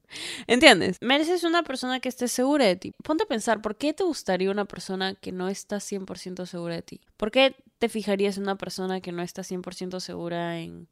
¿Entiendes? 0.47 0.99
Mereces 1.01 1.43
una 1.43 1.63
persona 1.63 2.01
que 2.01 2.09
esté 2.11 2.29
segura 2.29 2.67
de 2.67 2.77
ti. 2.77 2.93
Ponte 3.03 3.25
a 3.25 3.27
pensar, 3.27 3.63
¿por 3.63 3.77
qué 3.77 3.95
te 3.95 4.05
gustaría 4.05 4.51
una 4.51 4.67
persona 4.67 5.15
que 5.15 5.33
no 5.33 5.49
está 5.49 5.77
100% 5.77 6.45
segura 6.47 6.75
de 6.75 6.83
ti? 6.83 7.01
¿Por 7.17 7.31
qué 7.31 7.57
te 7.79 7.89
fijarías 7.89 8.37
en 8.37 8.45
una 8.45 8.59
persona 8.59 9.01
que 9.01 9.13
no 9.13 9.23
está 9.23 9.43
100% 9.43 10.01
segura 10.01 10.59
en, 10.59 10.89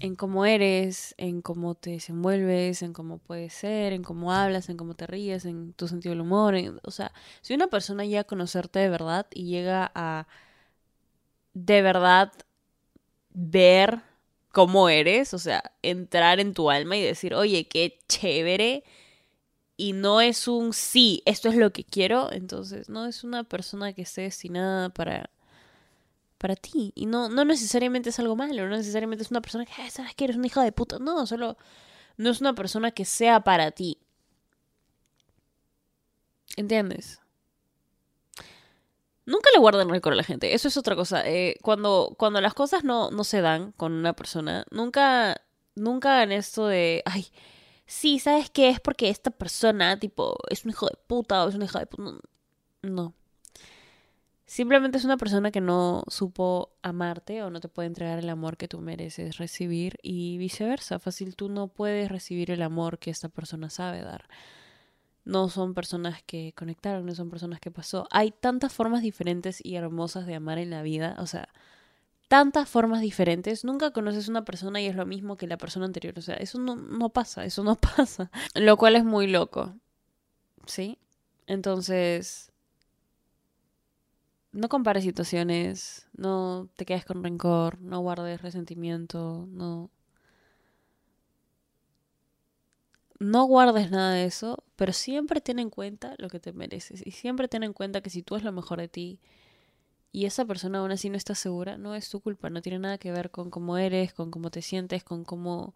en 0.00 0.16
cómo 0.16 0.46
eres, 0.46 1.14
en 1.18 1.42
cómo 1.42 1.74
te 1.74 1.90
desenvuelves, 1.90 2.82
en 2.82 2.92
cómo 2.92 3.18
puedes 3.18 3.52
ser, 3.52 3.92
en 3.92 4.02
cómo 4.02 4.32
hablas, 4.32 4.68
en 4.68 4.76
cómo 4.76 4.94
te 4.94 5.06
ríes, 5.06 5.44
en 5.44 5.72
tu 5.74 5.88
sentido 5.88 6.12
del 6.12 6.22
humor. 6.22 6.54
o 6.82 6.90
sea, 6.90 7.12
si 7.42 7.54
una 7.54 7.68
persona 7.68 8.04
llega 8.04 8.22
a 8.22 8.24
conocerte 8.24 8.78
de 8.80 8.88
verdad 8.88 9.26
y 9.32 9.44
llega 9.44 9.92
a 9.94 10.26
de 11.54 11.82
verdad 11.82 12.32
ver 13.30 14.00
cómo 14.52 14.88
eres, 14.88 15.34
o 15.34 15.38
sea, 15.38 15.62
entrar 15.82 16.40
en 16.40 16.54
tu 16.54 16.70
alma 16.70 16.96
y 16.96 17.02
decir, 17.02 17.34
oye, 17.34 17.68
qué 17.68 17.98
chévere, 18.08 18.84
y 19.76 19.92
no 19.94 20.20
es 20.20 20.48
un 20.48 20.72
sí, 20.72 21.22
esto 21.26 21.48
es 21.48 21.56
lo 21.56 21.72
que 21.72 21.84
quiero, 21.84 22.32
entonces 22.32 22.88
no 22.88 23.06
es 23.06 23.24
una 23.24 23.44
persona 23.44 23.92
que 23.92 24.02
esté 24.02 24.22
destinada 24.22 24.90
para 24.90 25.30
para 26.40 26.56
ti. 26.56 26.92
Y 26.96 27.06
no, 27.06 27.28
no 27.28 27.44
necesariamente 27.44 28.08
es 28.08 28.18
algo 28.18 28.34
malo, 28.34 28.66
no 28.66 28.76
necesariamente 28.76 29.22
es 29.22 29.30
una 29.30 29.42
persona 29.42 29.66
que, 29.66 29.90
¿sabes 29.90 30.14
que 30.14 30.24
Eres 30.24 30.36
una 30.36 30.46
hija 30.46 30.64
de 30.64 30.72
puta. 30.72 30.98
No, 30.98 31.26
solo 31.26 31.56
no 32.16 32.30
es 32.30 32.40
una 32.40 32.54
persona 32.54 32.90
que 32.92 33.04
sea 33.04 33.40
para 33.40 33.70
ti. 33.72 33.98
¿Entiendes? 36.56 37.20
Nunca 39.26 39.50
le 39.52 39.60
guarden 39.60 39.90
rencor 39.90 40.14
a 40.14 40.16
la 40.16 40.24
gente. 40.24 40.54
Eso 40.54 40.68
es 40.68 40.76
otra 40.78 40.96
cosa. 40.96 41.28
Eh, 41.28 41.56
cuando, 41.62 42.14
cuando 42.18 42.40
las 42.40 42.54
cosas 42.54 42.84
no, 42.84 43.10
no 43.10 43.22
se 43.22 43.42
dan 43.42 43.72
con 43.72 43.92
una 43.92 44.14
persona, 44.14 44.64
nunca, 44.70 45.42
nunca 45.74 46.16
hagan 46.16 46.32
esto 46.32 46.66
de, 46.66 47.02
ay, 47.04 47.28
sí, 47.86 48.18
¿sabes 48.18 48.50
qué? 48.50 48.70
Es 48.70 48.80
porque 48.80 49.10
esta 49.10 49.30
persona, 49.30 49.98
tipo, 49.98 50.36
es 50.48 50.64
un 50.64 50.70
hijo 50.70 50.86
de 50.86 50.96
puta 51.06 51.44
o 51.44 51.48
es 51.50 51.54
una 51.54 51.66
hija 51.66 51.80
de 51.80 51.86
puta. 51.86 52.18
No. 52.82 53.14
Simplemente 54.50 54.98
es 54.98 55.04
una 55.04 55.16
persona 55.16 55.52
que 55.52 55.60
no 55.60 56.02
supo 56.08 56.72
amarte 56.82 57.44
o 57.44 57.50
no 57.50 57.60
te 57.60 57.68
puede 57.68 57.86
entregar 57.86 58.18
el 58.18 58.28
amor 58.28 58.56
que 58.56 58.66
tú 58.66 58.80
mereces 58.80 59.36
recibir 59.38 59.96
y 60.02 60.38
viceversa. 60.38 60.98
Fácil, 60.98 61.36
tú 61.36 61.48
no 61.48 61.68
puedes 61.68 62.10
recibir 62.10 62.50
el 62.50 62.62
amor 62.62 62.98
que 62.98 63.12
esta 63.12 63.28
persona 63.28 63.70
sabe 63.70 64.02
dar. 64.02 64.28
No 65.24 65.48
son 65.50 65.72
personas 65.72 66.24
que 66.24 66.52
conectaron, 66.56 67.06
no 67.06 67.14
son 67.14 67.30
personas 67.30 67.60
que 67.60 67.70
pasó. 67.70 68.08
Hay 68.10 68.32
tantas 68.32 68.72
formas 68.72 69.02
diferentes 69.02 69.64
y 69.64 69.76
hermosas 69.76 70.26
de 70.26 70.34
amar 70.34 70.58
en 70.58 70.70
la 70.70 70.82
vida, 70.82 71.14
o 71.20 71.26
sea, 71.26 71.48
tantas 72.26 72.68
formas 72.68 73.02
diferentes. 73.02 73.64
Nunca 73.64 73.92
conoces 73.92 74.26
una 74.26 74.44
persona 74.44 74.80
y 74.80 74.86
es 74.86 74.96
lo 74.96 75.06
mismo 75.06 75.36
que 75.36 75.46
la 75.46 75.58
persona 75.58 75.86
anterior. 75.86 76.18
O 76.18 76.22
sea, 76.22 76.34
eso 76.34 76.58
no, 76.58 76.74
no 76.74 77.10
pasa, 77.10 77.44
eso 77.44 77.62
no 77.62 77.76
pasa. 77.96 78.32
Lo 78.56 78.76
cual 78.76 78.96
es 78.96 79.04
muy 79.04 79.28
loco. 79.28 79.76
¿Sí? 80.66 80.98
Entonces, 81.46 82.50
no 84.52 84.68
compares 84.68 85.04
situaciones, 85.04 86.08
no 86.16 86.68
te 86.76 86.84
quedes 86.86 87.04
con 87.04 87.22
rencor, 87.24 87.80
no 87.80 88.00
guardes 88.00 88.42
resentimiento, 88.42 89.46
no... 89.50 89.90
No 93.20 93.44
guardes 93.44 93.90
nada 93.90 94.14
de 94.14 94.24
eso, 94.24 94.64
pero 94.76 94.92
siempre 94.92 95.40
ten 95.42 95.58
en 95.58 95.68
cuenta 95.70 96.14
lo 96.18 96.28
que 96.30 96.40
te 96.40 96.52
mereces 96.54 97.06
y 97.06 97.10
siempre 97.10 97.48
ten 97.48 97.62
en 97.62 97.74
cuenta 97.74 98.00
que 98.00 98.08
si 98.10 98.22
tú 98.22 98.34
es 98.34 98.42
lo 98.44 98.50
mejor 98.52 98.80
de 98.80 98.88
ti 98.88 99.20
y 100.12 100.26
esa 100.26 100.44
persona 100.46 100.80
aún 100.80 100.92
así 100.92 101.10
no 101.10 101.16
está 101.16 101.34
segura, 101.34 101.78
no 101.78 101.94
es 101.94 102.10
tu 102.10 102.20
culpa, 102.20 102.50
no 102.50 102.62
tiene 102.62 102.78
nada 102.80 102.98
que 102.98 103.12
ver 103.12 103.30
con 103.30 103.50
cómo 103.50 103.78
eres, 103.78 104.14
con 104.14 104.30
cómo 104.30 104.50
te 104.50 104.62
sientes, 104.62 105.04
con 105.04 105.24
cómo 105.24 105.74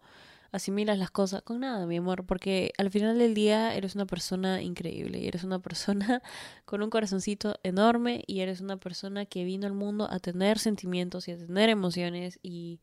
asimilas 0.51 0.97
las 0.97 1.11
cosas, 1.11 1.41
con 1.41 1.59
nada, 1.59 1.85
mi 1.85 1.97
amor, 1.97 2.25
porque 2.25 2.71
al 2.77 2.91
final 2.91 3.17
del 3.17 3.33
día 3.33 3.75
eres 3.75 3.95
una 3.95 4.05
persona 4.05 4.61
increíble 4.61 5.19
y 5.19 5.27
eres 5.27 5.43
una 5.43 5.59
persona 5.59 6.21
con 6.65 6.81
un 6.81 6.89
corazoncito 6.89 7.59
enorme 7.63 8.23
y 8.27 8.41
eres 8.41 8.61
una 8.61 8.77
persona 8.77 9.25
que 9.25 9.43
vino 9.43 9.67
al 9.67 9.73
mundo 9.73 10.07
a 10.09 10.19
tener 10.19 10.59
sentimientos 10.59 11.27
y 11.27 11.31
a 11.31 11.37
tener 11.37 11.69
emociones 11.69 12.39
y, 12.41 12.79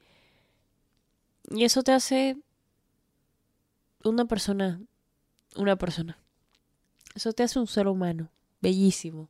y 1.51 1.65
eso 1.65 1.83
te 1.83 1.93
hace 1.93 2.37
una 4.05 4.25
persona, 4.27 4.81
una 5.57 5.77
persona. 5.77 6.19
Eso 7.15 7.33
te 7.33 7.43
hace 7.43 7.59
un 7.59 7.67
ser 7.67 7.89
humano, 7.89 8.31
bellísimo, 8.61 9.29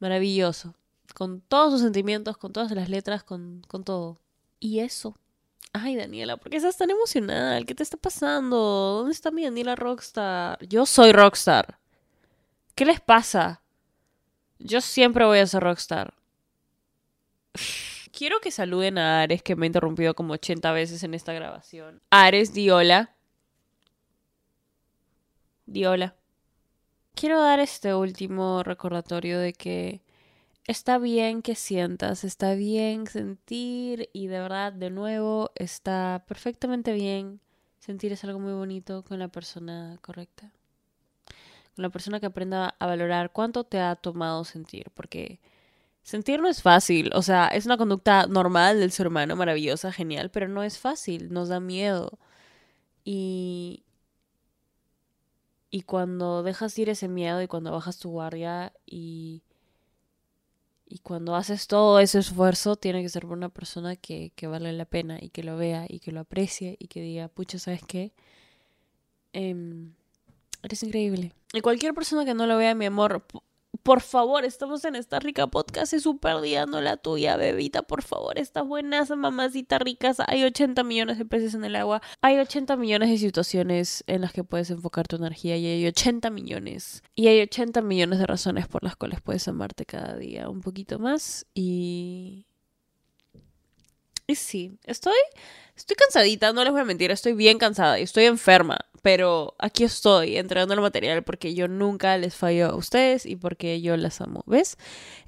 maravilloso, 0.00 0.74
con 1.14 1.40
todos 1.40 1.72
sus 1.72 1.82
sentimientos, 1.82 2.36
con 2.36 2.52
todas 2.52 2.72
las 2.72 2.88
letras, 2.88 3.22
con, 3.22 3.62
con 3.68 3.84
todo. 3.84 4.18
Y 4.58 4.80
eso 4.80 5.16
Ay, 5.76 5.96
Daniela, 5.96 6.36
¿por 6.36 6.50
qué 6.50 6.56
estás 6.56 6.76
tan 6.76 6.88
emocional? 6.90 7.66
¿Qué 7.66 7.74
te 7.74 7.82
está 7.82 7.96
pasando? 7.96 8.56
¿Dónde 8.98 9.10
está 9.12 9.32
mi 9.32 9.42
Daniela 9.42 9.74
Rockstar? 9.74 10.64
Yo 10.68 10.86
soy 10.86 11.10
Rockstar. 11.10 11.80
¿Qué 12.76 12.84
les 12.84 13.00
pasa? 13.00 13.60
Yo 14.60 14.80
siempre 14.80 15.24
voy 15.24 15.40
a 15.40 15.46
ser 15.48 15.64
Rockstar. 15.64 16.14
Quiero 18.16 18.38
que 18.40 18.52
saluden 18.52 18.98
a 18.98 19.22
Ares, 19.22 19.42
que 19.42 19.56
me 19.56 19.66
ha 19.66 19.68
interrumpido 19.68 20.14
como 20.14 20.34
80 20.34 20.70
veces 20.70 21.02
en 21.02 21.12
esta 21.12 21.32
grabación. 21.32 22.00
Ares, 22.08 22.54
Diola. 22.54 23.16
Diola. 25.66 26.14
Quiero 27.16 27.42
dar 27.42 27.58
este 27.58 27.96
último 27.96 28.62
recordatorio 28.62 29.40
de 29.40 29.52
que 29.52 30.03
está 30.66 30.98
bien 30.98 31.42
que 31.42 31.54
sientas, 31.54 32.24
está 32.24 32.54
bien 32.54 33.06
sentir 33.06 34.10
y 34.12 34.28
de 34.28 34.40
verdad, 34.40 34.72
de 34.72 34.90
nuevo, 34.90 35.50
está 35.56 36.24
perfectamente 36.26 36.92
bien 36.92 37.40
sentir 37.84 38.12
es 38.12 38.24
algo 38.24 38.40
muy 38.40 38.54
bonito 38.54 39.04
con 39.04 39.18
la 39.18 39.28
persona 39.28 39.98
correcta. 40.00 40.50
Con 41.76 41.82
la 41.82 41.90
persona 41.90 42.20
que 42.20 42.26
aprenda 42.26 42.74
a 42.78 42.86
valorar 42.86 43.32
cuánto 43.32 43.64
te 43.64 43.78
ha 43.78 43.94
tomado 43.96 44.44
sentir, 44.44 44.90
porque 44.94 45.40
sentir 46.02 46.40
no 46.40 46.48
es 46.48 46.62
fácil, 46.62 47.10
o 47.14 47.22
sea, 47.22 47.48
es 47.48 47.66
una 47.66 47.76
conducta 47.76 48.26
normal 48.26 48.80
del 48.80 48.92
ser 48.92 49.08
humano, 49.08 49.36
maravillosa, 49.36 49.92
genial, 49.92 50.30
pero 50.30 50.48
no 50.48 50.62
es 50.62 50.78
fácil, 50.78 51.32
nos 51.32 51.48
da 51.48 51.60
miedo. 51.60 52.18
Y, 53.04 53.84
y 55.70 55.82
cuando 55.82 56.42
dejas 56.42 56.78
ir 56.78 56.88
ese 56.88 57.08
miedo 57.08 57.42
y 57.42 57.48
cuando 57.48 57.72
bajas 57.72 57.98
tu 57.98 58.10
guardia 58.10 58.72
y 58.86 59.42
y 60.86 60.98
cuando 60.98 61.34
haces 61.34 61.66
todo 61.66 61.98
ese 61.98 62.18
esfuerzo, 62.18 62.76
tiene 62.76 63.02
que 63.02 63.08
ser 63.08 63.22
por 63.22 63.36
una 63.36 63.48
persona 63.48 63.96
que, 63.96 64.32
que 64.36 64.46
vale 64.46 64.72
la 64.72 64.84
pena 64.84 65.18
y 65.20 65.30
que 65.30 65.42
lo 65.42 65.56
vea 65.56 65.86
y 65.88 66.00
que 66.00 66.12
lo 66.12 66.20
aprecie 66.20 66.76
y 66.78 66.88
que 66.88 67.00
diga, 67.00 67.28
pucha, 67.28 67.58
¿sabes 67.58 67.82
qué? 67.86 68.12
Em, 69.32 69.92
eres 70.62 70.82
increíble. 70.82 71.32
Y 71.52 71.60
cualquier 71.60 71.94
persona 71.94 72.24
que 72.24 72.34
no 72.34 72.46
lo 72.46 72.56
vea, 72.56 72.74
mi 72.74 72.86
amor, 72.86 73.24
por 73.84 74.00
favor, 74.00 74.46
estamos 74.46 74.84
en 74.86 74.96
esta 74.96 75.20
rica 75.20 75.46
podcast, 75.46 75.92
es 75.92 76.02
súper 76.04 76.40
día, 76.40 76.64
la 76.66 76.96
tuya, 76.96 77.36
bebita, 77.36 77.82
por 77.82 78.02
favor, 78.02 78.38
estas 78.38 78.66
buenas 78.66 79.10
mamacitas 79.10 79.78
ricas, 79.78 80.16
hay 80.26 80.42
80 80.42 80.82
millones 80.84 81.18
de 81.18 81.26
peces 81.26 81.54
en 81.54 81.64
el 81.64 81.76
agua, 81.76 82.00
hay 82.22 82.38
80 82.38 82.76
millones 82.76 83.10
de 83.10 83.18
situaciones 83.18 84.02
en 84.06 84.22
las 84.22 84.32
que 84.32 84.42
puedes 84.42 84.70
enfocar 84.70 85.06
tu 85.06 85.16
energía 85.16 85.58
y 85.58 85.66
hay 85.66 85.86
80 85.86 86.30
millones, 86.30 87.02
y 87.14 87.28
hay 87.28 87.42
80 87.42 87.82
millones 87.82 88.18
de 88.18 88.26
razones 88.26 88.66
por 88.66 88.82
las 88.82 88.96
cuales 88.96 89.20
puedes 89.20 89.46
amarte 89.48 89.84
cada 89.84 90.16
día 90.16 90.48
un 90.48 90.62
poquito 90.62 90.98
más 90.98 91.46
y... 91.54 92.46
Y 94.26 94.34
sí, 94.36 94.78
estoy, 94.84 95.18
estoy 95.76 95.96
cansadita, 95.96 96.52
no 96.52 96.64
les 96.64 96.72
voy 96.72 96.80
a 96.80 96.84
mentir, 96.84 97.10
estoy 97.10 97.34
bien 97.34 97.58
cansada 97.58 98.00
y 98.00 98.04
estoy 98.04 98.24
enferma 98.24 98.78
pero 99.04 99.54
aquí 99.58 99.84
estoy 99.84 100.38
entregando 100.38 100.72
el 100.72 100.80
material 100.80 101.22
porque 101.24 101.54
yo 101.54 101.68
nunca 101.68 102.16
les 102.16 102.34
fallo 102.34 102.70
a 102.70 102.74
ustedes 102.74 103.26
y 103.26 103.36
porque 103.36 103.82
yo 103.82 103.98
las 103.98 104.22
amo, 104.22 104.42
¿ves? 104.46 104.78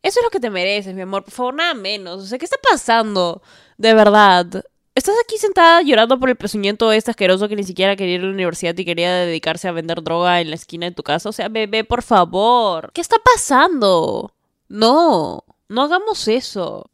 Eso 0.03 0.19
es 0.19 0.25
lo 0.25 0.31
que 0.31 0.41
te 0.41 0.49
mereces, 0.49 0.95
mi 0.95 1.03
amor, 1.03 1.25
por 1.25 1.35
favor, 1.35 1.55
nada 1.55 1.75
menos. 1.75 2.23
O 2.23 2.27
sea, 2.27 2.39
¿qué 2.39 2.47
está 2.47 2.57
pasando? 2.71 3.43
De 3.77 3.93
verdad. 3.93 4.65
Estás 4.95 5.15
aquí 5.23 5.37
sentada 5.37 5.83
llorando 5.83 6.19
por 6.19 6.31
el 6.31 6.37
pezuñento 6.37 6.91
este 6.91 7.11
asqueroso 7.11 7.51
que 7.51 7.57
ni 7.57 7.65
siquiera 7.65 7.97
quería 7.97 8.15
ir 8.15 8.23
a 8.23 8.25
la 8.25 8.31
universidad 8.31 8.75
y 8.79 8.85
quería 8.87 9.13
dedicarse 9.13 9.69
a 9.69 9.73
vender 9.73 10.03
droga 10.03 10.41
en 10.41 10.49
la 10.49 10.57
esquina 10.57 10.87
de 10.87 10.93
tu 10.93 11.03
casa. 11.03 11.29
O 11.29 11.33
sea, 11.33 11.51
bebé, 11.51 11.85
por 11.85 12.03
favor. 12.03 12.93
¿Qué 12.95 13.03
está 13.03 13.17
pasando? 13.23 14.33
No, 14.71 15.45
no 15.69 15.83
hagamos 15.83 16.29
eso 16.29 16.91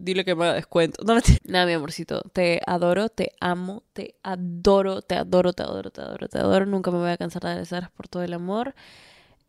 dile 0.00 0.24
que 0.24 0.34
me 0.34 0.44
haga 0.44 0.54
descuento. 0.54 1.02
No, 1.04 1.18
Nada, 1.44 1.66
mi 1.66 1.72
amorcito, 1.72 2.22
te 2.32 2.60
adoro, 2.66 3.08
te 3.08 3.32
amo, 3.40 3.84
te 3.92 4.16
adoro, 4.22 5.02
te 5.02 5.16
adoro, 5.16 5.52
te 5.52 5.62
adoro, 5.62 5.90
te 5.90 6.00
adoro, 6.00 6.28
te 6.28 6.38
adoro. 6.38 6.66
Nunca 6.66 6.90
me 6.90 6.98
voy 6.98 7.10
a 7.10 7.16
cansar 7.16 7.42
de 7.42 7.48
agradecer 7.48 7.90
por 7.96 8.08
todo 8.08 8.22
el 8.22 8.32
amor. 8.32 8.74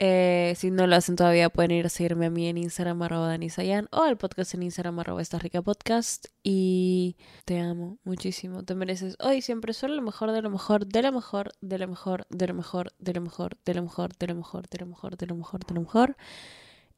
Eh, 0.04 0.56
si 0.58 0.72
no 0.72 0.88
lo 0.88 0.96
hacen 0.96 1.16
todavía, 1.16 1.50
pueden 1.50 1.72
ir 1.72 1.86
a 1.86 1.90
seguirme 1.90 2.26
a 2.26 2.30
mí 2.32 2.48
en 2.48 2.58
Instagram 2.58 3.04
arroba 3.04 3.28
Danisayan 3.28 3.88
o 3.92 4.02
al 4.02 4.18
podcast 4.18 4.56
en 4.56 4.64
Instagram 4.64 5.00
arroba 5.00 5.22
esta 5.22 5.38
rica 5.38 5.62
podcast. 5.62 6.26
Y 6.44 7.18
te 7.46 7.60
amo 7.60 8.00
muchísimo. 8.04 8.64
Te 8.64 8.74
mereces 8.74 9.16
hoy 9.20 9.42
siempre 9.42 9.74
solo 9.74 9.96
lo 9.96 10.02
mejor 10.02 10.32
de 10.32 10.42
lo 10.42 10.50
mejor, 10.50 10.88
de 10.88 11.04
lo 11.04 11.12
mejor, 11.12 11.52
de 11.62 11.78
lo 11.78 11.88
mejor, 11.88 12.26
de 12.30 12.48
lo 12.48 12.54
mejor, 12.56 12.92
de 12.98 13.14
lo 13.14 13.22
mejor, 13.22 13.56
de 13.64 13.74
lo 13.74 13.82
mejor, 13.84 14.18
de 14.18 14.28
lo 14.28 14.36
mejor, 14.36 14.68
de 14.68 14.78
lo 14.80 14.86
mejor, 14.88 15.18
de 15.18 15.28
lo 15.28 15.36
mejor, 15.36 15.66
de 15.66 15.74
lo 15.76 15.82
mejor. 15.82 16.18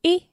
Y 0.02 0.33